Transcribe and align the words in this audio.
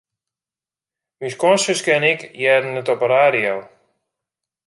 Myn 1.19 1.33
skoansuske 1.33 1.91
en 1.97 2.05
ik 2.13 2.21
hearden 2.39 2.79
it 2.81 2.91
op 2.93 2.99
de 3.03 3.07
radio. 3.17 3.53